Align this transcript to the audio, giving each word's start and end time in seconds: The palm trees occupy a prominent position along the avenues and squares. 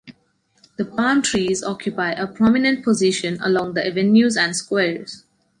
The 0.77 0.85
palm 0.85 1.21
trees 1.21 1.63
occupy 1.63 2.13
a 2.13 2.25
prominent 2.25 2.83
position 2.83 3.37
along 3.39 3.75
the 3.75 3.85
avenues 3.85 4.35
and 4.35 4.55
squares. 4.55 5.25